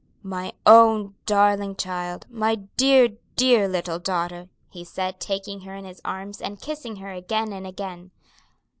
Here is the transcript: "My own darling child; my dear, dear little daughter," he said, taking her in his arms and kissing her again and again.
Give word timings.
"My 0.23 0.53
own 0.65 1.13
darling 1.27 1.75
child; 1.75 2.25
my 2.27 2.55
dear, 2.55 3.09
dear 3.35 3.67
little 3.67 3.99
daughter," 3.99 4.49
he 4.67 4.83
said, 4.83 5.19
taking 5.19 5.59
her 5.61 5.75
in 5.75 5.85
his 5.85 6.01
arms 6.03 6.41
and 6.41 6.59
kissing 6.59 6.95
her 6.95 7.11
again 7.11 7.53
and 7.53 7.67
again. 7.67 8.09